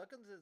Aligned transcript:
Welcome 0.00 0.24
to 0.32 0.40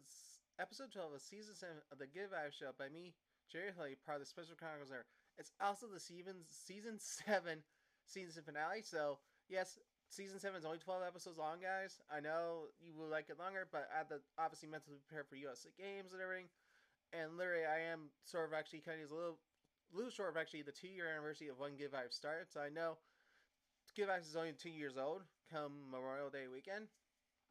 episode 0.62 0.95
12 0.95 1.19
of 1.19 1.23
season 1.27 1.51
7 1.51 1.83
of 1.91 1.98
the 1.98 2.07
Good 2.07 2.30
Vibes 2.30 2.55
Show 2.55 2.71
by 2.79 2.87
me, 2.95 3.19
Jerry 3.51 3.75
Haley, 3.75 3.98
part 4.07 4.15
of 4.15 4.23
the 4.23 4.31
Special 4.31 4.55
Chronicles 4.55 4.87
Network. 4.87 5.11
It's 5.34 5.51
also 5.59 5.91
the 5.91 5.98
season, 5.98 6.47
season 6.47 7.03
7 7.03 7.67
season 8.07 8.47
finale, 8.47 8.87
so 8.87 9.19
yes, 9.51 9.75
season 10.15 10.39
7 10.39 10.55
is 10.55 10.62
only 10.62 10.79
12 10.79 11.03
episodes 11.03 11.43
long, 11.43 11.59
guys. 11.59 11.98
I 12.07 12.23
know 12.23 12.71
you 12.79 12.95
will 12.95 13.11
like 13.11 13.34
it 13.34 13.43
longer, 13.43 13.67
but 13.67 13.91
I 13.91 13.98
have 13.98 14.15
to 14.15 14.23
obviously 14.39 14.71
mentally 14.71 15.03
prepare 15.03 15.27
for 15.27 15.34
USA 15.34 15.75
Games 15.75 16.15
and 16.15 16.23
everything. 16.23 16.47
And 17.11 17.34
literally, 17.34 17.67
I 17.67 17.91
am 17.91 18.15
sort 18.31 18.47
of 18.47 18.55
actually 18.55 18.87
kind 18.87 19.03
of 19.03 19.11
a 19.11 19.19
little, 19.19 19.43
little 19.91 20.15
short 20.15 20.31
of 20.31 20.39
actually 20.39 20.62
the 20.62 20.70
two 20.70 20.87
year 20.87 21.11
anniversary 21.11 21.51
of 21.51 21.59
when 21.59 21.75
Good 21.75 21.91
Vibes 21.91 22.15
started, 22.15 22.47
so 22.47 22.62
I 22.62 22.70
know 22.70 23.03
Good 23.98 24.06
Vibes 24.06 24.31
is 24.31 24.39
only 24.39 24.55
two 24.55 24.70
years 24.70 24.95
old 24.95 25.27
come 25.51 25.91
Memorial 25.91 26.31
Day 26.31 26.47
weekend. 26.47 26.95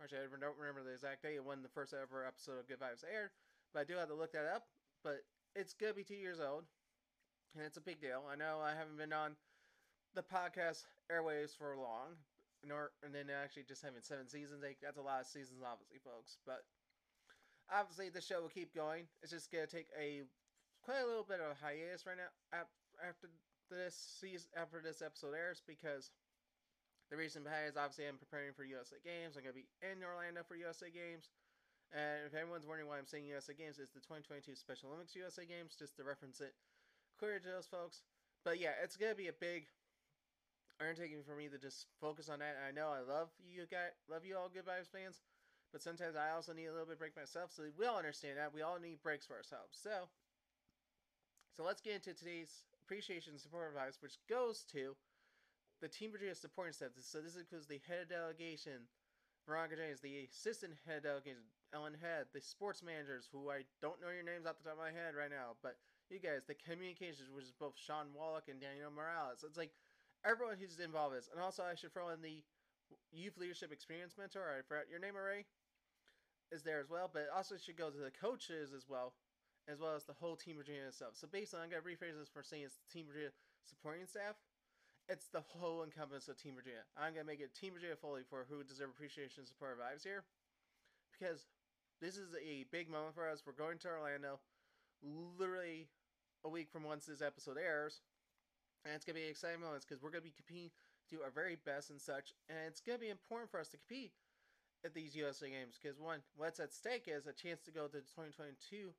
Actually, 0.02 0.30
I 0.30 0.40
don't 0.40 0.58
remember 0.58 0.84
the 0.84 0.94
exact 0.94 1.26
of 1.26 1.46
when 1.46 1.62
the 1.64 1.74
first 1.74 1.94
ever 1.94 2.26
episode 2.26 2.60
of 2.60 2.68
Good 2.68 2.80
Vibes 2.80 3.02
aired, 3.02 3.32
but 3.74 3.82
I 3.82 3.84
do 3.84 3.98
have 3.98 4.10
to 4.10 4.14
look 4.14 4.32
that 4.34 4.46
up. 4.46 4.68
But 5.04 5.26
it's 5.56 5.74
gonna 5.74 5.94
be 5.94 6.04
two 6.04 6.16
years 6.16 6.40
old, 6.40 6.66
and 7.56 7.66
it's 7.66 7.78
a 7.78 7.82
big 7.82 8.00
deal. 8.00 8.22
I 8.30 8.36
know 8.36 8.60
I 8.62 8.78
haven't 8.78 8.98
been 8.98 9.14
on 9.14 9.36
the 10.14 10.22
podcast 10.22 10.86
airwaves 11.10 11.58
for 11.58 11.76
long, 11.78 12.14
nor 12.64 12.92
and 13.04 13.14
then 13.14 13.30
actually 13.30 13.64
just 13.64 13.82
having 13.82 14.02
seven 14.02 14.30
seasons. 14.30 14.62
That's 14.62 14.98
a 14.98 15.02
lot 15.02 15.22
of 15.22 15.28
seasons, 15.28 15.62
obviously, 15.66 15.98
folks. 16.06 16.38
But 16.46 16.62
obviously, 17.74 18.10
the 18.10 18.22
show 18.22 18.42
will 18.42 18.54
keep 18.54 18.74
going. 18.76 19.08
It's 19.24 19.32
just 19.32 19.52
gonna 19.52 19.66
take 19.66 19.90
a 19.98 20.22
quite 20.86 21.02
a 21.02 21.08
little 21.08 21.26
bit 21.26 21.42
of 21.42 21.52
a 21.52 21.58
hiatus 21.58 22.06
right 22.06 22.18
now 22.18 22.30
after 23.02 23.30
this 23.70 23.98
season, 24.22 24.50
after 24.56 24.80
this 24.80 25.02
episode 25.02 25.34
airs, 25.34 25.62
because 25.66 26.12
the 27.10 27.16
reason 27.16 27.44
behind 27.44 27.72
is 27.72 27.80
obviously 27.80 28.08
I'm 28.08 28.20
preparing 28.20 28.52
for 28.52 28.68
USA 28.68 29.00
Games. 29.00 29.40
I'm 29.40 29.44
going 29.48 29.56
to 29.56 29.62
be 29.64 29.72
in 29.80 30.04
Orlando 30.04 30.44
for 30.44 30.60
USA 30.60 30.92
Games. 30.92 31.32
And 31.96 32.28
if 32.28 32.36
anyone's 32.36 32.68
wondering 32.68 32.92
why 32.92 33.00
I'm 33.00 33.08
saying 33.08 33.32
USA 33.32 33.56
Games, 33.56 33.80
it's 33.80 33.96
the 33.96 34.04
2022 34.04 34.60
Special 34.60 34.92
Olympics 34.92 35.16
USA 35.16 35.48
Games, 35.48 35.72
just 35.80 35.96
to 35.96 36.04
reference 36.04 36.44
it 36.44 36.52
clear 37.16 37.40
to 37.40 37.48
those 37.48 37.68
folks. 37.68 38.04
But 38.44 38.60
yeah, 38.60 38.76
it's 38.84 39.00
going 39.00 39.16
to 39.16 39.18
be 39.18 39.32
a 39.32 39.40
big 39.40 39.72
undertaking 40.84 41.24
for 41.24 41.36
me 41.36 41.48
to 41.48 41.58
just 41.58 41.88
focus 42.04 42.28
on 42.28 42.44
that. 42.44 42.60
And 42.60 42.66
I 42.68 42.76
know 42.76 42.92
I 42.92 43.02
love 43.02 43.32
you 43.40 43.64
guys, 43.72 43.96
love 44.12 44.28
you 44.28 44.36
all 44.36 44.52
Good 44.52 44.68
Vibes 44.68 44.92
fans, 44.92 45.24
but 45.72 45.82
sometimes 45.82 46.20
I 46.20 46.36
also 46.36 46.52
need 46.52 46.68
a 46.68 46.76
little 46.76 46.88
bit 46.88 47.00
break 47.00 47.16
myself. 47.16 47.56
So 47.56 47.64
we 47.80 47.88
all 47.88 47.98
understand 47.98 48.38
that. 48.38 48.54
We 48.54 48.62
all 48.62 48.80
need 48.80 49.00
breaks 49.02 49.26
for 49.26 49.40
ourselves. 49.40 49.80
So, 49.80 50.12
so 51.56 51.64
let's 51.64 51.82
get 51.82 51.96
into 51.96 52.14
today's 52.14 52.68
appreciation 52.84 53.40
support 53.40 53.72
advice, 53.72 53.98
which 54.04 54.20
goes 54.30 54.68
to 54.76 54.96
the 55.82 55.88
Team 55.88 56.12
Virginia 56.12 56.36
supporting 56.36 56.74
staff. 56.74 56.98
So 57.00 57.22
this 57.22 57.38
includes 57.38 57.68
the 57.68 57.82
head 57.88 58.02
of 58.06 58.10
delegation, 58.10 58.90
Veronica 59.46 59.78
James, 59.78 60.02
the 60.02 60.26
assistant 60.26 60.74
head 60.86 61.04
of 61.04 61.04
delegation, 61.04 61.46
Ellen 61.74 61.96
Head, 62.00 62.32
the 62.34 62.42
sports 62.42 62.82
managers, 62.82 63.30
who 63.32 63.50
I 63.50 63.68
don't 63.82 64.02
know 64.02 64.10
your 64.10 64.26
names 64.26 64.46
off 64.48 64.58
the 64.58 64.66
top 64.66 64.80
of 64.80 64.86
my 64.86 64.96
head 64.96 65.14
right 65.14 65.32
now, 65.32 65.60
but 65.62 65.78
you 66.10 66.20
guys, 66.20 66.48
the 66.48 66.56
communications, 66.56 67.30
which 67.30 67.46
is 67.46 67.54
both 67.54 67.76
Sean 67.76 68.16
Wallach 68.16 68.48
and 68.48 68.64
Daniel 68.64 68.90
Morales. 68.90 69.44
It's 69.44 69.60
like 69.60 69.76
everyone 70.24 70.56
who's 70.56 70.80
involved 70.80 71.20
is. 71.20 71.30
And 71.30 71.44
also, 71.44 71.64
I 71.68 71.76
should 71.76 71.94
throw 71.94 72.10
in 72.16 72.24
the 72.24 72.42
youth 73.12 73.36
leadership 73.38 73.72
experience 73.76 74.16
mentor. 74.16 74.48
I 74.48 74.64
forgot 74.64 74.88
your 74.90 75.04
name 75.04 75.20
already. 75.20 75.44
Is 76.48 76.64
there 76.64 76.80
as 76.80 76.88
well, 76.88 77.12
but 77.12 77.28
also 77.36 77.60
should 77.60 77.76
go 77.76 77.92
to 77.92 78.00
the 78.00 78.16
coaches 78.16 78.72
as 78.72 78.88
well, 78.88 79.12
as 79.68 79.84
well 79.84 80.00
as 80.00 80.08
the 80.08 80.16
whole 80.16 80.40
Team 80.40 80.56
Virginia 80.56 80.88
itself. 80.88 81.20
So 81.20 81.28
basically, 81.28 81.60
I'm 81.60 81.70
gonna 81.70 81.84
rephrase 81.84 82.16
this 82.16 82.32
for 82.32 82.40
saying 82.40 82.64
it's 82.64 82.80
Team 82.88 83.04
Virginia 83.04 83.36
supporting 83.68 84.08
staff 84.08 84.40
it's 85.10 85.28
the 85.28 85.42
whole 85.42 85.84
encompass 85.84 86.28
of 86.28 86.38
Team 86.38 86.56
Virginia. 86.56 86.84
I'm 86.98 87.14
gonna 87.14 87.26
make 87.26 87.40
it 87.40 87.56
Team 87.56 87.74
Virginia 87.74 87.96
fully 87.96 88.24
for 88.28 88.46
who 88.50 88.64
deserve 88.64 88.90
appreciation 88.90 89.42
and 89.42 89.48
support 89.48 89.80
vibes 89.80 90.04
here, 90.04 90.24
because 91.12 91.48
this 92.02 92.18
is 92.18 92.36
a 92.36 92.66
big 92.72 92.90
moment 92.90 93.16
for 93.16 93.28
us. 93.28 93.44
We're 93.46 93.54
going 93.54 93.80
to 93.80 93.88
Orlando, 93.88 94.40
literally 95.02 95.88
a 96.44 96.50
week 96.50 96.70
from 96.70 96.84
once 96.84 97.06
this 97.06 97.22
episode 97.22 97.58
airs, 97.58 98.02
and 98.84 98.94
it's 98.94 99.06
gonna 99.06 99.20
be 99.20 99.26
exciting 99.26 99.62
moments 99.62 99.86
because 99.86 100.04
we're 100.04 100.12
gonna 100.12 100.28
be 100.28 100.36
competing 100.36 100.72
to 101.10 101.24
our 101.24 101.32
very 101.32 101.56
best 101.56 101.90
and 101.90 102.02
such, 102.02 102.34
and 102.50 102.60
it's 102.68 102.82
gonna 102.82 103.00
be 103.00 103.10
important 103.10 103.50
for 103.50 103.60
us 103.60 103.70
to 103.70 103.78
compete 103.78 104.12
at 104.84 104.94
these 104.94 105.16
USA 105.16 105.50
games 105.50 105.80
because 105.82 106.00
one, 106.00 106.20
what's 106.36 106.60
at 106.60 106.74
stake 106.74 107.08
is 107.08 107.28
a 107.28 107.34
chance 107.34 107.62
to 107.64 107.72
go 107.72 107.88
to 107.88 108.04
2022. 108.14 108.94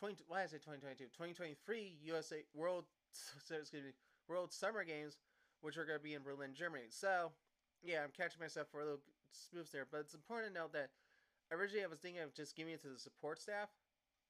20, 0.00 0.24
why 0.28 0.42
is 0.42 0.52
it 0.52 0.60
2022? 0.64 1.04
2023 1.12 1.98
USA 2.04 2.42
World. 2.54 2.84
Gonna 3.48 3.62
be 3.84 3.92
World 4.28 4.52
Summer 4.52 4.84
Games, 4.84 5.16
which 5.66 5.74
are 5.74 5.84
going 5.84 5.98
to 5.98 6.04
be 6.04 6.14
in 6.14 6.22
Berlin, 6.22 6.54
Germany. 6.54 6.86
So, 6.94 7.34
yeah, 7.82 8.06
I'm 8.06 8.14
catching 8.14 8.38
myself 8.38 8.70
for 8.70 8.78
a 8.78 8.84
little 8.86 9.02
spoofs 9.34 9.74
there, 9.74 9.82
but 9.90 9.98
it's 9.98 10.14
important 10.14 10.54
to 10.54 10.60
note 10.62 10.72
that 10.78 10.94
originally 11.50 11.82
I 11.82 11.90
was 11.90 11.98
thinking 11.98 12.22
of 12.22 12.30
just 12.30 12.54
giving 12.54 12.72
it 12.72 12.82
to 12.86 12.88
the 12.94 13.02
support 13.02 13.42
staff 13.42 13.66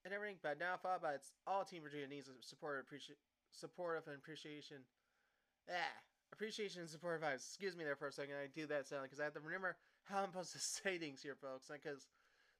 and 0.09 0.17
everything, 0.17 0.41
but 0.41 0.57
now 0.57 0.73
I 0.73 0.81
thought 0.81 1.05
about 1.05 1.13
it, 1.13 1.21
it's 1.21 1.37
all 1.47 1.61
Team 1.61 1.85
Virginia 1.85 2.09
needs 2.09 2.33
a 2.33 2.33
support, 2.41 2.81
appreci- 2.81 3.21
supportive 3.53 4.09
and 4.09 4.17
appreciation. 4.17 4.81
Ah, 5.69 5.93
appreciation 6.33 6.81
and 6.81 6.89
support 6.89 7.21
vibes. 7.21 7.45
Excuse 7.45 7.77
me 7.77 7.85
there 7.85 8.01
for 8.01 8.09
a 8.09 8.13
second. 8.13 8.41
I 8.41 8.49
do 8.49 8.65
that 8.73 8.89
sound 8.89 9.05
because 9.05 9.21
I 9.21 9.25
have 9.25 9.37
to 9.37 9.45
remember 9.45 9.77
how 10.09 10.25
I'm 10.25 10.33
supposed 10.33 10.57
to 10.57 10.59
say 10.81 10.97
things 10.97 11.21
here, 11.21 11.37
folks. 11.37 11.69
Because 11.69 12.09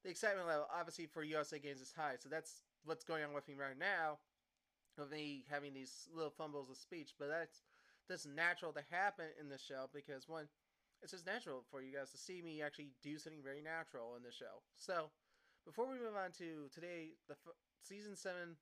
the 0.05 0.11
excitement 0.11 0.45
level, 0.45 0.69
obviously, 0.69 1.07
for 1.09 1.23
USA 1.23 1.57
games 1.57 1.81
is 1.81 1.93
high. 1.97 2.21
So 2.21 2.29
that's 2.29 2.61
what's 2.85 3.03
going 3.03 3.23
on 3.23 3.33
with 3.33 3.47
me 3.47 3.55
right 3.57 3.77
now 3.77 4.21
of 4.97 5.11
me 5.11 5.45
having 5.49 5.73
these 5.73 6.09
little 6.13 6.31
fumbles 6.31 6.69
of 6.69 6.77
speech, 6.77 7.13
but 7.17 7.29
that's 7.29 7.61
that's 8.09 8.25
natural 8.25 8.73
to 8.73 8.83
happen 8.89 9.25
in 9.39 9.49
the 9.49 9.57
show 9.59 9.89
because 9.93 10.27
one, 10.27 10.47
it's 11.01 11.11
just 11.11 11.25
natural 11.25 11.63
for 11.69 11.81
you 11.81 11.93
guys 11.93 12.11
to 12.11 12.17
see 12.17 12.41
me 12.41 12.61
actually 12.61 12.91
do 13.03 13.17
something 13.17 13.43
very 13.43 13.61
natural 13.61 14.15
in 14.17 14.23
the 14.23 14.31
show. 14.31 14.63
So, 14.77 15.11
before 15.65 15.85
we 15.85 15.99
move 15.99 16.15
on 16.17 16.31
to 16.39 16.71
today, 16.73 17.19
the 17.27 17.35
f- 17.35 17.59
season 17.83 18.15
seven 18.15 18.57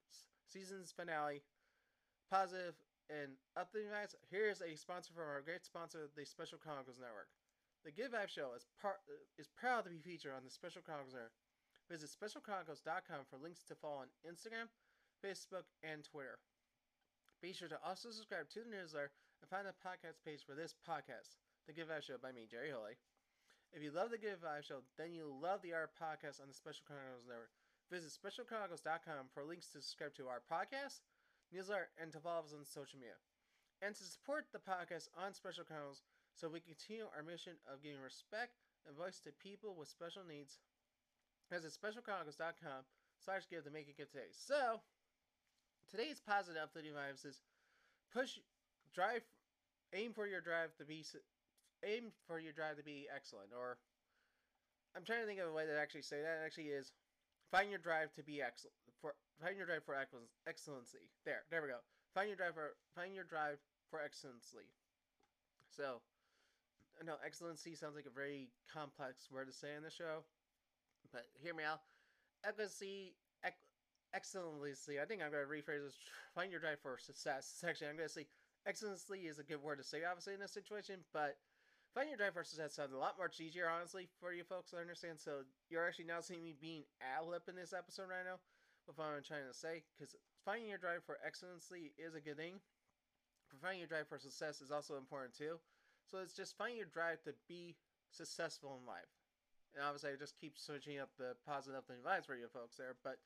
season's 0.50 0.92
finale, 0.92 1.42
positive 2.30 2.76
and 3.08 3.38
updating 3.54 3.94
vibes. 3.94 4.18
Here's 4.30 4.62
a 4.62 4.76
sponsor 4.76 5.14
from 5.14 5.30
our 5.30 5.46
great 5.46 5.64
sponsor, 5.64 6.10
the 6.18 6.26
Special 6.26 6.58
Chronicles 6.58 6.98
Network. 7.00 7.30
The 7.86 7.94
Good 7.94 8.12
Vibe 8.12 8.34
Show 8.34 8.58
is 8.58 8.66
part 8.82 8.98
is 9.38 9.48
proud 9.54 9.86
to 9.86 9.94
be 9.94 10.02
featured 10.02 10.34
on 10.34 10.44
the 10.44 10.50
Special 10.50 10.82
Chronicles 10.82 11.14
Network. 11.14 11.38
Visit 11.86 12.10
specialchronicles.com 12.10 13.30
for 13.30 13.38
links 13.38 13.62
to 13.70 13.78
follow 13.78 14.02
on 14.02 14.10
Instagram 14.26 14.74
Facebook, 15.26 15.66
and 15.82 16.04
Twitter. 16.04 16.38
Be 17.42 17.54
sure 17.54 17.68
to 17.68 17.80
also 17.86 18.10
subscribe 18.10 18.50
to 18.54 18.62
the 18.62 18.70
newsletter 18.70 19.12
and 19.46 19.54
find 19.54 19.70
the 19.70 19.78
podcast 19.86 20.18
page 20.26 20.42
for 20.42 20.58
this 20.58 20.74
podcast, 20.74 21.38
The 21.70 21.74
Good 21.78 21.86
Vibe 21.86 22.02
Show 22.02 22.18
by 22.18 22.34
me, 22.34 22.50
Jerry 22.50 22.74
Holy. 22.74 22.98
If 23.70 23.86
you 23.86 23.94
love 23.94 24.10
The 24.10 24.18
Good 24.18 24.42
Vibe 24.42 24.66
Show, 24.66 24.82
then 24.98 25.14
you'll 25.14 25.38
love 25.38 25.62
the 25.62 25.78
art 25.78 25.94
podcast 25.94 26.42
on 26.42 26.50
the 26.50 26.58
Special 26.58 26.82
Chronicles 26.82 27.30
Network. 27.30 27.54
Visit 27.94 28.10
specialchronicles.com 28.10 29.30
for 29.38 29.46
links 29.46 29.70
to 29.70 29.86
subscribe 29.86 30.18
to 30.18 30.26
our 30.26 30.42
podcast, 30.42 31.06
newsletter, 31.54 31.94
and 32.02 32.10
to 32.10 32.18
follow 32.18 32.42
us 32.42 32.58
on 32.58 32.66
social 32.66 32.98
media. 32.98 33.22
And 33.86 33.94
to 33.94 34.02
support 34.02 34.50
the 34.50 34.66
podcast 34.66 35.14
on 35.14 35.38
Special 35.38 35.62
Chronicles 35.62 36.02
so 36.34 36.50
we 36.50 36.58
continue 36.58 37.06
our 37.14 37.22
mission 37.22 37.62
of 37.70 37.86
giving 37.86 38.02
respect 38.02 38.58
and 38.90 38.98
voice 38.98 39.22
to 39.30 39.32
people 39.38 39.78
with 39.78 39.94
special 39.94 40.26
needs, 40.26 40.58
visit 41.54 41.70
specialchronicles.com 41.70 42.82
slash 43.22 43.46
give 43.46 43.62
to 43.62 43.70
make 43.70 43.94
it 43.94 44.02
good 44.02 44.10
today. 44.10 44.34
So, 44.34 44.82
today's 45.86 46.18
positive 46.18 46.58
uplifting 46.58 46.98
vibes 46.98 47.30
is 47.30 47.46
push, 48.10 48.42
drive, 48.90 49.22
aim 49.94 50.14
for 50.14 50.28
your 50.28 50.42
drive 50.42 50.76
to 50.78 50.86
be, 50.86 51.06
aim 51.84 52.12
for 52.28 52.40
your 52.40 52.54
drive 52.54 52.78
to 52.78 52.84
be 52.84 53.08
excellent. 53.14 53.50
Or 53.54 53.78
I'm 54.96 55.04
trying 55.04 55.22
to 55.22 55.28
think 55.28 55.40
of 55.40 55.50
a 55.50 55.54
way 55.54 55.66
to 55.66 55.78
actually 55.78 56.04
say 56.08 56.22
that. 56.22 56.42
It 56.42 56.46
actually 56.46 56.72
is 56.72 56.94
find 57.52 57.70
your 57.70 57.80
drive 57.80 58.14
to 58.16 58.24
be 58.24 58.42
excellent. 58.42 58.76
For 59.02 59.14
find 59.42 59.58
your 59.58 59.66
drive 59.68 59.84
for 59.84 59.96
excellency. 60.48 61.12
There, 61.26 61.44
there 61.52 61.62
we 61.62 61.68
go. 61.68 61.84
Find 62.14 62.28
your 62.28 62.38
drive 62.38 62.56
for 62.56 62.76
find 62.96 63.14
your 63.14 63.26
drive 63.28 63.60
for 63.92 64.02
excellency. 64.02 64.72
So, 65.68 66.00
I 67.00 67.04
know 67.04 67.16
excellency 67.26 67.76
sounds 67.76 67.96
like 67.96 68.08
a 68.08 68.14
very 68.16 68.48
complex 68.72 69.28
word 69.30 69.48
to 69.48 69.54
say 69.54 69.76
in 69.76 69.84
the 69.84 69.92
show, 69.92 70.24
but 71.12 71.28
hear 71.36 71.54
me 71.54 71.64
out. 71.64 71.82
Excellency, 72.48 73.16
excellency. 74.14 75.00
I 75.02 75.06
think 75.06 75.22
I'm 75.22 75.32
going 75.32 75.44
to 75.44 75.52
rephrase 75.52 75.84
this. 75.84 75.98
Find 76.34 76.52
your 76.52 76.62
drive 76.62 76.80
for 76.80 76.98
success. 76.98 77.64
Actually, 77.68 77.90
I'm 77.90 77.98
going 77.98 78.08
to 78.08 78.14
say 78.14 78.28
excellency 78.68 79.28
is 79.28 79.40
a 79.40 79.44
good 79.44 79.62
word 79.62 79.78
to 79.78 79.84
say, 79.84 80.04
obviously, 80.04 80.34
in 80.34 80.40
this 80.40 80.54
situation, 80.54 81.06
but 81.14 81.38
finding 81.94 82.12
your 82.12 82.18
drive 82.18 82.34
for 82.34 82.44
success 82.44 82.76
sounds 82.76 82.94
a 82.94 82.98
lot 82.98 83.16
much 83.18 83.40
easier, 83.40 83.70
honestly, 83.70 84.08
for 84.20 84.34
you 84.34 84.44
folks 84.44 84.72
to 84.72 84.78
understand. 84.78 85.20
So 85.20 85.46
you're 85.70 85.86
actually 85.86 86.06
now 86.06 86.22
seeing 86.22 86.44
me 86.44 86.54
being 86.60 86.84
ad 87.02 87.26
lib 87.26 87.48
in 87.48 87.56
this 87.56 87.74
episode 87.74 88.10
right 88.10 88.26
now 88.26 88.42
with 88.88 88.98
what 88.98 89.10
I'm 89.10 89.24
trying 89.24 89.48
to 89.50 89.58
say, 89.58 89.82
because 89.94 90.16
finding 90.44 90.70
your 90.70 90.78
drive 90.78 91.04
for 91.06 91.18
excellency 91.26 91.94
is 91.98 92.14
a 92.14 92.22
good 92.22 92.38
thing. 92.38 92.62
But 93.50 93.62
finding 93.62 93.80
your 93.80 93.90
drive 93.90 94.10
for 94.10 94.20
success 94.20 94.62
is 94.62 94.72
also 94.72 94.98
important 94.98 95.38
too. 95.38 95.58
So 96.06 96.20
it's 96.22 96.38
just 96.38 96.58
finding 96.58 96.78
your 96.78 96.90
drive 96.90 97.22
to 97.24 97.34
be 97.50 97.78
successful 98.12 98.78
in 98.80 98.86
life. 98.86 99.10
And 99.74 99.84
obviously, 99.84 100.12
I 100.12 100.16
just 100.16 100.40
keep 100.40 100.58
switching 100.58 101.00
up 101.00 101.10
the 101.18 101.36
positive 101.46 101.84
and 101.90 102.00
vibes 102.00 102.26
for 102.26 102.36
you 102.36 102.48
folks 102.48 102.78
there, 102.78 102.96
but 103.04 103.18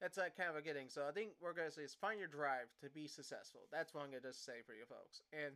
that's 0.00 0.18
uh, 0.18 0.28
kind 0.36 0.50
of 0.50 0.56
a 0.56 0.62
getting. 0.62 0.88
So 0.88 1.06
I 1.08 1.12
think 1.12 1.30
we're 1.40 1.54
going 1.54 1.68
to 1.68 1.74
say 1.74 1.82
is 1.82 1.94
find 1.94 2.18
your 2.18 2.28
drive 2.28 2.68
to 2.82 2.90
be 2.90 3.06
successful. 3.06 3.62
That's 3.70 3.94
what 3.94 4.04
I'm 4.04 4.12
to 4.12 4.20
just 4.20 4.44
say 4.44 4.62
for 4.66 4.74
you 4.74 4.84
folks. 4.88 5.22
And 5.32 5.54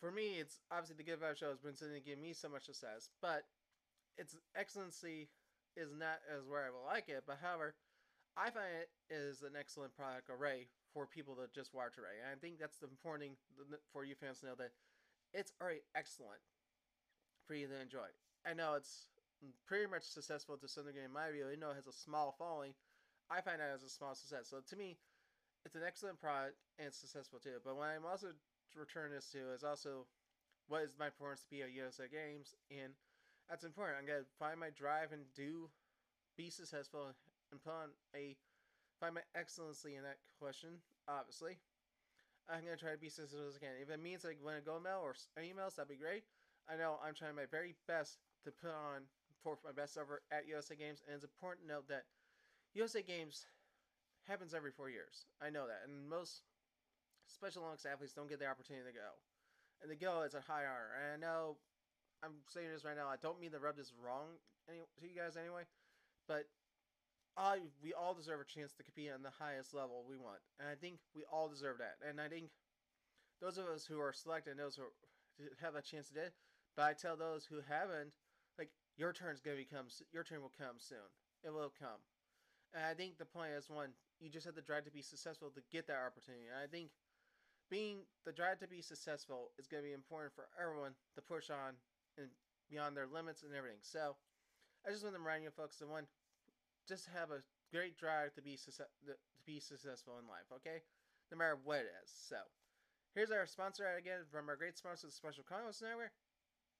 for 0.00 0.10
me, 0.10 0.38
it's 0.38 0.60
obviously 0.70 0.96
the 0.98 1.06
Good 1.06 1.20
Vibe 1.20 1.38
Show 1.38 1.50
has 1.50 1.62
been 1.62 1.76
something 1.76 1.96
to 1.96 2.02
give 2.02 2.18
me 2.18 2.32
so 2.32 2.48
much 2.48 2.66
success, 2.66 3.08
but 3.20 3.44
it's 4.18 4.36
excellency 4.56 5.30
is 5.76 5.94
not 5.96 6.20
as 6.28 6.44
where 6.44 6.66
I 6.66 6.74
would 6.74 6.84
like 6.84 7.08
it, 7.08 7.24
but 7.26 7.38
however, 7.40 7.74
I 8.36 8.50
find 8.50 8.68
it 8.80 8.90
is 9.12 9.42
an 9.42 9.56
excellent 9.58 9.96
product 9.96 10.28
array 10.28 10.68
for 10.92 11.06
people 11.06 11.34
to 11.36 11.48
just 11.54 11.72
watch 11.72 11.96
array. 11.96 12.20
And 12.20 12.28
I 12.32 12.36
think 12.36 12.58
that's 12.58 12.78
the 12.78 12.88
important 12.88 13.38
for 13.92 14.04
you 14.04 14.14
fans 14.14 14.40
to 14.40 14.46
know 14.46 14.58
that 14.58 14.72
it's 15.32 15.52
already 15.60 15.80
excellent 15.94 16.40
for 17.46 17.54
you 17.54 17.66
to 17.68 17.80
enjoy. 17.80 18.08
I 18.44 18.54
know 18.54 18.74
it's 18.74 19.08
pretty 19.66 19.86
much 19.86 20.04
successful 20.04 20.56
to 20.56 20.68
some 20.68 20.86
degree 20.86 21.04
in 21.04 21.12
my 21.12 21.30
view. 21.30 21.46
I 21.50 21.56
know 21.56 21.70
it 21.70 21.80
has 21.80 21.86
a 21.86 21.92
small 21.92 22.34
following. 22.38 22.74
I 23.32 23.40
find 23.40 23.60
that 23.64 23.72
as 23.72 23.82
a 23.82 23.88
small 23.88 24.14
success. 24.14 24.52
So 24.52 24.60
to 24.60 24.76
me, 24.76 25.00
it's 25.64 25.74
an 25.74 25.82
excellent 25.86 26.20
product 26.20 26.60
and 26.78 26.92
successful 26.92 27.40
too. 27.40 27.64
But 27.64 27.76
what 27.80 27.88
I'm 27.88 28.04
also 28.04 28.36
returning 28.76 29.16
this 29.16 29.32
to 29.32 29.56
is 29.56 29.64
also 29.64 30.04
what 30.68 30.84
is 30.84 31.00
my 31.00 31.08
performance 31.08 31.40
to 31.42 31.50
be 31.50 31.64
at 31.64 31.72
USA 31.72 32.04
Games, 32.12 32.54
and 32.68 32.92
that's 33.48 33.64
important. 33.64 33.96
I'm 33.98 34.06
gonna 34.06 34.28
find 34.38 34.60
my 34.60 34.68
drive 34.70 35.12
and 35.12 35.24
do 35.32 35.70
be 36.36 36.50
successful 36.50 37.08
and 37.50 37.62
put 37.64 37.72
on 37.72 37.88
a 38.14 38.36
find 39.00 39.14
my 39.16 39.24
excellency 39.34 39.96
in 39.96 40.04
that 40.04 40.20
question. 40.38 40.76
Obviously, 41.08 41.56
I'm 42.52 42.64
gonna 42.64 42.76
try 42.76 42.92
to 42.92 43.00
be 43.00 43.08
successful 43.08 43.48
as 43.48 43.56
I 43.56 43.64
can. 43.64 43.80
If 43.80 43.88
it 43.88 44.00
means 44.00 44.24
like 44.24 44.38
when 44.44 44.54
I 44.54 44.60
go 44.60 44.76
mail 44.76 45.00
or 45.00 45.16
emails, 45.40 45.76
that'd 45.76 45.88
be 45.88 45.96
great. 45.96 46.24
I 46.68 46.76
know 46.76 47.00
I'm 47.00 47.16
trying 47.16 47.34
my 47.34 47.48
very 47.48 47.74
best 47.88 48.20
to 48.44 48.52
put 48.52 48.70
on 48.70 49.08
for 49.42 49.58
my 49.64 49.72
best 49.72 49.96
ever 49.96 50.22
at 50.30 50.46
USA 50.46 50.76
Games, 50.76 51.02
and 51.06 51.16
it's 51.16 51.24
important 51.24 51.66
to 51.66 51.74
note 51.74 51.88
that 51.88 52.04
USA 52.74 53.02
Games 53.02 53.46
happens 54.24 54.54
every 54.54 54.70
four 54.70 54.88
years. 54.88 55.26
I 55.40 55.50
know 55.50 55.66
that, 55.66 55.82
and 55.84 56.08
most 56.08 56.42
Special 57.26 57.62
Olympics 57.62 57.86
athletes 57.86 58.12
don't 58.12 58.28
get 58.28 58.38
the 58.40 58.46
opportunity 58.46 58.84
to 58.86 58.92
go, 58.92 59.10
and 59.80 59.90
to 59.90 59.96
go 59.96 60.22
is 60.22 60.34
a 60.34 60.40
high 60.40 60.64
honor. 60.68 60.92
And 60.96 61.16
I 61.16 61.26
know 61.26 61.56
I'm 62.22 62.44
saying 62.48 62.68
this 62.72 62.84
right 62.84 62.96
now. 62.96 63.08
I 63.08 63.16
don't 63.20 63.40
mean 63.40 63.52
to 63.52 63.58
rub 63.58 63.76
this 63.76 63.92
wrong 63.96 64.38
any, 64.68 64.78
to 65.00 65.06
you 65.08 65.16
guys 65.16 65.36
anyway, 65.36 65.64
but 66.28 66.46
I 67.36 67.60
we 67.82 67.94
all 67.94 68.14
deserve 68.14 68.40
a 68.40 68.44
chance 68.44 68.72
to 68.74 68.82
compete 68.82 69.10
on 69.10 69.22
the 69.22 69.32
highest 69.32 69.74
level 69.74 70.04
we 70.06 70.16
want, 70.16 70.40
and 70.60 70.68
I 70.68 70.74
think 70.74 70.98
we 71.14 71.24
all 71.30 71.48
deserve 71.48 71.78
that. 71.78 71.98
And 72.06 72.20
I 72.20 72.28
think 72.28 72.50
those 73.40 73.58
of 73.58 73.66
us 73.66 73.86
who 73.86 73.98
are 73.98 74.12
selected, 74.12 74.58
those 74.58 74.76
who 74.76 74.86
have 75.60 75.74
a 75.74 75.82
chance 75.82 76.08
to 76.08 76.14
do 76.14 76.20
it, 76.20 76.34
but 76.76 76.84
I 76.84 76.92
tell 76.92 77.16
those 77.16 77.44
who 77.44 77.60
haven't, 77.66 78.12
like 78.58 78.70
your 78.96 79.12
turn's 79.12 79.40
gonna 79.40 79.56
become, 79.56 79.86
your 80.12 80.22
turn 80.22 80.42
will 80.42 80.52
come 80.56 80.76
soon. 80.78 81.10
It 81.42 81.52
will 81.52 81.72
come. 81.74 81.98
And 82.74 82.84
I 82.84 82.94
think 82.94 83.18
the 83.18 83.28
point 83.28 83.52
is 83.52 83.68
one, 83.68 83.92
you 84.20 84.30
just 84.30 84.46
have 84.46 84.56
to 84.56 84.64
drive 84.64 84.84
to 84.84 84.90
be 84.90 85.02
successful 85.02 85.50
to 85.50 85.62
get 85.70 85.86
that 85.88 86.00
opportunity. 86.00 86.48
And 86.48 86.56
I 86.56 86.66
think 86.66 86.88
being 87.68 88.04
the 88.24 88.32
drive 88.32 88.60
to 88.60 88.68
be 88.68 88.80
successful 88.80 89.52
is 89.58 89.66
going 89.66 89.82
to 89.82 89.88
be 89.88 89.96
important 89.96 90.32
for 90.32 90.48
everyone 90.60 90.92
to 91.16 91.20
push 91.22 91.50
on 91.50 91.76
and 92.16 92.28
beyond 92.68 92.96
their 92.96 93.08
limits 93.08 93.44
and 93.44 93.52
everything. 93.52 93.80
So 93.84 94.16
I 94.84 94.90
just 94.90 95.04
want 95.04 95.14
to 95.16 95.20
remind 95.20 95.44
you 95.44 95.52
folks 95.52 95.76
that 95.78 95.88
one, 95.88 96.08
just 96.88 97.08
have 97.12 97.30
a 97.30 97.44
great 97.70 97.96
drive 97.96 98.34
to 98.34 98.42
be 98.42 98.56
to 98.56 99.14
be 99.46 99.60
successful 99.60 100.20
in 100.20 100.28
life. 100.28 100.48
Okay, 100.60 100.82
no 101.30 101.38
matter 101.38 101.58
what 101.64 101.84
it 101.84 101.92
is. 102.04 102.10
So 102.10 102.36
here's 103.14 103.30
our 103.30 103.46
sponsor 103.46 103.84
again 103.96 104.28
from 104.32 104.48
our 104.48 104.56
great 104.56 104.76
sponsor, 104.76 105.06
the 105.06 105.12
Special 105.12 105.44
Chronicles 105.44 105.80
Network, 105.80 106.12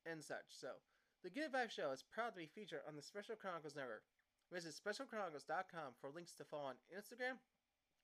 and 0.04 0.22
such. 0.22 0.48
So 0.50 0.76
the 1.22 1.30
Good 1.30 1.52
Vibe 1.52 1.70
Show 1.70 1.92
is 1.92 2.02
proud 2.02 2.34
to 2.34 2.42
be 2.42 2.50
featured 2.50 2.82
on 2.88 2.96
the 2.96 3.02
Special 3.02 3.36
Chronicles 3.36 3.76
Network. 3.76 4.02
Visit 4.52 4.76
specialchronicles.com 4.76 5.96
for 5.96 6.12
links 6.12 6.36
to 6.36 6.44
follow 6.44 6.76
on 6.76 6.84
Instagram, 6.92 7.40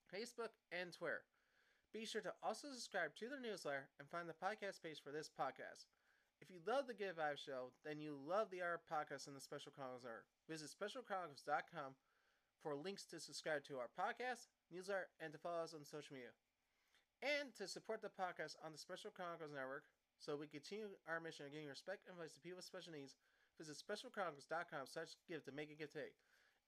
Facebook, 0.08 0.56
and 0.72 0.88
Twitter. 0.96 1.20
Be 1.92 2.08
sure 2.08 2.24
to 2.24 2.32
also 2.40 2.72
subscribe 2.72 3.12
to 3.20 3.28
the 3.28 3.36
newsletter 3.36 3.92
and 4.00 4.08
find 4.08 4.24
the 4.24 4.36
podcast 4.40 4.80
page 4.80 5.04
for 5.04 5.12
this 5.12 5.28
podcast. 5.28 5.84
If 6.40 6.48
you 6.48 6.64
love 6.64 6.88
the 6.88 6.96
Good 6.96 7.20
Vibe 7.20 7.36
Show, 7.36 7.76
then 7.84 8.00
you 8.00 8.16
love 8.16 8.48
the 8.48 8.64
art 8.64 8.88
podcast 8.88 9.28
and 9.28 9.36
the 9.36 9.44
Special 9.44 9.72
Chronicles 9.76 10.08
Network. 10.08 10.24
Visit 10.48 10.72
specialchronicles.com 10.72 12.00
for 12.64 12.72
links 12.72 13.04
to 13.12 13.20
subscribe 13.20 13.60
to 13.68 13.76
our 13.76 13.92
podcast, 13.92 14.48
newsletter, 14.72 15.12
and 15.20 15.36
to 15.36 15.38
follow 15.38 15.60
us 15.60 15.76
on 15.76 15.84
social 15.84 16.16
media. 16.16 16.32
And 17.20 17.52
to 17.60 17.68
support 17.68 18.00
the 18.00 18.14
podcast 18.14 18.56
on 18.64 18.72
the 18.72 18.80
Special 18.80 19.10
Chronicles 19.12 19.52
Network, 19.52 19.84
so 20.16 20.32
we 20.32 20.48
continue 20.48 20.96
our 21.04 21.20
mission 21.20 21.44
of 21.44 21.52
giving 21.52 21.68
respect 21.68 22.08
and 22.08 22.16
voice 22.16 22.32
to 22.32 22.40
people 22.40 22.56
with 22.56 22.68
special 22.68 22.96
needs, 22.96 23.20
visit 23.58 23.76
specialchronicles.com 23.76 24.86
slash 24.86 25.18
give 25.28 25.44
to 25.44 25.52
make 25.52 25.68
a 25.68 25.76
gift 25.76 25.92
today. 25.92 26.14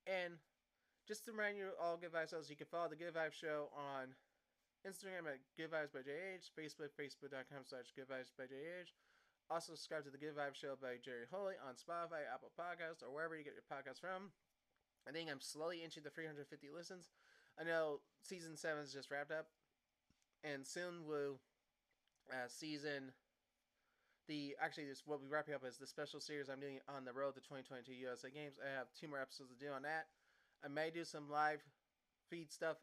And 0.07 0.41
just 1.07 1.25
to 1.27 1.33
remind 1.33 1.59
you 1.59 1.75
all 1.81 1.97
Good 1.97 2.13
Vibes 2.13 2.49
you 2.49 2.57
can 2.57 2.71
follow 2.71 2.89
the 2.89 2.97
Good 2.97 3.15
Vibes 3.15 3.35
Show 3.35 3.69
on 3.75 4.15
Instagram 4.87 5.29
at 5.29 5.43
Good 5.57 5.71
Vibes 5.71 5.93
by 5.93 6.01
JH, 6.01 6.55
Facebook, 6.57 6.95
facebook.com 6.97 7.67
slash 7.67 7.93
Good 7.95 8.09
Vibes 8.09 8.33
by 8.37 8.45
JH. 8.45 8.95
Also 9.51 9.75
subscribe 9.75 10.05
to 10.05 10.11
the 10.11 10.19
Good 10.19 10.37
Vibes 10.37 10.57
Show 10.57 10.79
by 10.81 10.97
Jerry 11.03 11.27
Holy 11.31 11.55
on 11.59 11.75
Spotify, 11.75 12.23
Apple 12.33 12.53
Podcasts, 12.55 13.03
or 13.03 13.13
wherever 13.13 13.37
you 13.37 13.45
get 13.45 13.59
your 13.59 13.67
podcasts 13.67 14.01
from. 14.01 14.31
I 15.09 15.13
think 15.13 15.29
I'm 15.31 15.41
slowly 15.41 15.83
inching 15.83 16.05
the 16.05 16.11
350 16.11 16.69
listens. 16.71 17.11
I 17.59 17.65
know 17.65 18.01
season 18.23 18.57
7 18.57 18.85
is 18.85 18.93
just 18.93 19.11
wrapped 19.11 19.33
up, 19.33 19.49
and 20.45 20.67
soon 20.67 21.05
we'll 21.05 21.41
uh, 22.31 22.47
season 22.49 23.13
the 24.29 24.57
actually 24.61 24.87
this 24.87 25.03
what 25.07 25.21
we 25.21 25.29
wrapping 25.29 25.55
up 25.55 25.65
is 25.67 25.79
the 25.79 25.87
special 25.87 26.21
series 26.21 26.49
I'm 26.49 26.61
doing 26.61 26.81
on 26.89 27.05
the 27.05 27.13
road 27.13 27.35
to 27.35 27.41
2022 27.41 27.93
USA 28.07 28.31
Games. 28.31 28.55
I 28.61 28.71
have 28.77 28.89
two 28.99 29.09
more 29.09 29.21
episodes 29.21 29.51
to 29.51 29.59
do 29.59 29.73
on 29.73 29.83
that. 29.83 30.07
I 30.65 30.69
may 30.69 30.91
do 30.91 31.05
some 31.05 31.31
live 31.31 31.63
feed 32.29 32.53
stuff 32.53 32.77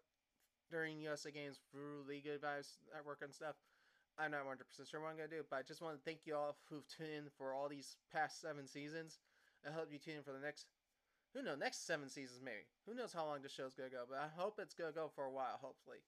during 0.69 0.99
USA 1.01 1.31
Games 1.31 1.59
through 1.71 2.03
League 2.07 2.25
Vibes 2.25 2.77
Network 2.93 3.21
and 3.21 3.33
stuff. 3.33 3.55
I'm 4.17 4.31
not 4.31 4.49
100% 4.49 4.89
sure 4.89 4.99
what 4.99 5.13
I'm 5.13 5.17
going 5.17 5.29
to 5.29 5.35
do, 5.37 5.45
but 5.49 5.57
I 5.57 5.61
just 5.61 5.81
want 5.81 5.95
to 5.95 6.01
thank 6.03 6.25
you 6.25 6.35
all 6.35 6.57
who've 6.69 6.87
tuned 6.89 7.13
in 7.13 7.23
for 7.37 7.53
all 7.53 7.69
these 7.69 7.97
past 8.11 8.41
seven 8.41 8.67
seasons. 8.67 9.19
I 9.65 9.71
hope 9.71 9.89
you 9.91 9.99
tune 9.99 10.17
in 10.17 10.23
for 10.23 10.33
the 10.33 10.41
next, 10.41 10.65
who 11.33 11.43
knows, 11.43 11.59
next 11.59 11.85
seven 11.85 12.09
seasons 12.09 12.41
maybe. 12.43 12.65
Who 12.87 12.95
knows 12.95 13.13
how 13.13 13.25
long 13.25 13.41
the 13.41 13.49
show's 13.49 13.75
going 13.75 13.89
to 13.89 13.95
go, 13.95 14.03
but 14.09 14.17
I 14.17 14.27
hope 14.33 14.57
it's 14.57 14.73
going 14.73 14.89
to 14.89 14.95
go 14.95 15.11
for 15.13 15.25
a 15.25 15.31
while, 15.31 15.61
hopefully. 15.61 16.01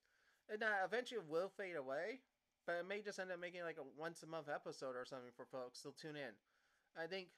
And 0.50 0.62
uh, 0.62 0.82
eventually 0.84 1.20
it 1.20 1.30
will 1.30 1.52
fade 1.54 1.76
away, 1.76 2.18
but 2.66 2.76
I 2.78 2.82
may 2.86 3.00
just 3.00 3.18
end 3.18 3.32
up 3.32 3.40
making 3.40 3.62
like 3.62 3.78
a 3.78 3.86
once 3.98 4.22
a 4.22 4.26
month 4.26 4.48
episode 4.48 4.96
or 4.96 5.04
something 5.04 5.32
for 5.36 5.46
folks 5.46 5.80
to 5.82 5.92
tune 5.96 6.16
in. 6.16 6.34
I 6.98 7.06
think 7.06 7.28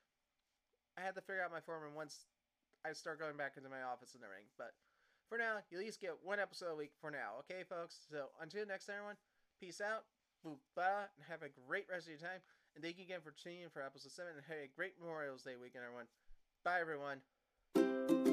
I 0.98 1.02
had 1.02 1.14
to 1.14 1.22
figure 1.22 1.42
out 1.42 1.52
my 1.52 1.60
format 1.60 1.94
once 1.94 2.26
I 2.84 2.92
start 2.92 3.20
going 3.20 3.36
back 3.36 3.54
into 3.56 3.68
my 3.70 3.82
office 3.82 4.14
and 4.14 4.24
everything, 4.24 4.50
but 4.58 4.74
for 5.28 5.38
now, 5.38 5.64
you 5.70 5.78
at 5.78 5.84
least 5.84 6.00
get 6.00 6.12
one 6.22 6.38
episode 6.40 6.72
a 6.72 6.76
week 6.76 6.92
for 7.00 7.10
now, 7.10 7.40
okay, 7.40 7.64
folks? 7.64 8.04
So 8.10 8.28
until 8.42 8.66
next 8.66 8.84
time, 8.84 8.96
everyone, 8.98 9.16
peace 9.58 9.80
out, 9.80 10.04
and 10.44 11.24
have 11.28 11.40
a 11.40 11.48
great 11.66 11.86
rest 11.88 12.04
of 12.04 12.10
your 12.10 12.20
time. 12.20 12.44
And 12.74 12.84
thank 12.84 12.98
you 12.98 13.04
again 13.04 13.20
for 13.24 13.30
tuning 13.30 13.62
in 13.62 13.70
for 13.70 13.80
episode 13.80 14.12
7, 14.12 14.32
and 14.36 14.44
have 14.44 14.58
a 14.58 14.68
great 14.76 14.92
Memorial 15.00 15.36
Day 15.36 15.56
weekend, 15.56 15.84
everyone. 15.84 16.08
Bye, 16.64 16.80
everyone. 16.80 18.31